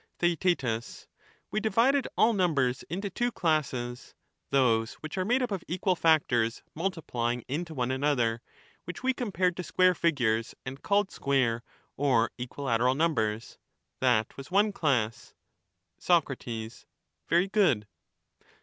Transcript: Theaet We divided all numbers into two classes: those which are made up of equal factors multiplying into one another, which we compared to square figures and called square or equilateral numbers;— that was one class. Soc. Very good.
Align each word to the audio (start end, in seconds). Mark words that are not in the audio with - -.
Theaet 0.17 0.63
We 1.51 1.59
divided 1.59 2.07
all 2.17 2.33
numbers 2.33 2.81
into 2.89 3.11
two 3.11 3.31
classes: 3.31 4.15
those 4.49 4.93
which 4.95 5.15
are 5.15 5.23
made 5.23 5.43
up 5.43 5.51
of 5.51 5.63
equal 5.67 5.95
factors 5.95 6.63
multiplying 6.73 7.43
into 7.47 7.75
one 7.75 7.91
another, 7.91 8.41
which 8.85 9.03
we 9.03 9.13
compared 9.13 9.55
to 9.57 9.63
square 9.63 9.93
figures 9.93 10.55
and 10.65 10.81
called 10.81 11.11
square 11.11 11.61
or 11.97 12.31
equilateral 12.39 12.95
numbers;— 12.95 13.59
that 14.01 14.35
was 14.37 14.49
one 14.49 14.71
class. 14.73 15.35
Soc. 15.99 16.33
Very 17.29 17.47
good. 17.47 17.85